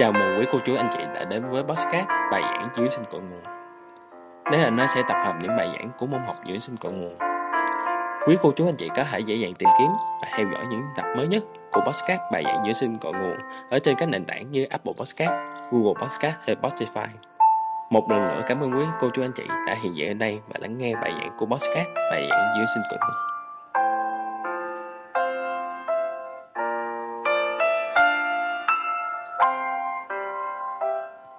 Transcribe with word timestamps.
Chào 0.00 0.12
mừng 0.12 0.38
quý 0.38 0.46
cô 0.50 0.58
chú 0.64 0.76
anh 0.76 0.88
chị 0.92 0.98
đã 1.14 1.24
đến 1.24 1.50
với 1.50 1.62
Bosscat 1.62 2.08
bài 2.32 2.42
giảng 2.42 2.68
dưỡng 2.74 2.90
sinh 2.90 3.04
cội 3.10 3.20
nguồn. 3.20 3.42
Đây 4.50 4.60
là 4.60 4.70
nơi 4.70 4.86
sẽ 4.88 5.02
tập 5.08 5.16
hợp 5.24 5.34
những 5.40 5.56
bài 5.56 5.68
giảng 5.72 5.88
của 5.98 6.06
môn 6.06 6.20
học 6.20 6.36
dưỡng 6.46 6.60
sinh 6.60 6.76
cội 6.76 6.92
nguồn. 6.92 7.18
Quý 8.26 8.36
cô 8.42 8.52
chú 8.56 8.68
anh 8.68 8.76
chị 8.76 8.88
có 8.96 9.04
thể 9.04 9.20
dễ 9.20 9.34
dàng 9.34 9.54
tìm 9.54 9.68
kiếm 9.78 9.88
và 10.22 10.28
theo 10.36 10.46
dõi 10.52 10.64
những 10.70 10.82
tập 10.96 11.04
mới 11.16 11.26
nhất 11.26 11.42
của 11.72 11.80
Bosscat 11.86 12.20
bài 12.32 12.42
giảng 12.44 12.64
dưỡng 12.64 12.74
sinh 12.74 12.98
cội 12.98 13.12
nguồn 13.12 13.36
ở 13.70 13.78
trên 13.78 13.96
các 13.98 14.08
nền 14.08 14.24
tảng 14.24 14.52
như 14.52 14.66
Apple 14.70 14.92
Bosscat, 14.96 15.30
Google 15.70 16.02
Bosscat 16.02 16.32
hay 16.46 16.56
Spotify. 16.62 17.06
Một 17.90 18.10
lần 18.10 18.24
nữa 18.24 18.42
cảm 18.46 18.60
ơn 18.60 18.78
quý 18.78 18.84
cô 19.00 19.08
chú 19.14 19.22
anh 19.22 19.32
chị 19.36 19.44
đã 19.66 19.76
hiện 19.82 19.96
diện 19.96 20.10
ở 20.10 20.14
đây 20.14 20.40
và 20.48 20.54
lắng 20.58 20.78
nghe 20.78 20.94
bài 20.94 21.12
giảng 21.20 21.36
của 21.38 21.46
Bosscat 21.46 21.86
bài 22.10 22.26
giảng 22.30 22.52
dưỡng 22.56 22.66
sinh 22.74 22.82
cội 22.90 22.98
nguồn. 22.98 23.29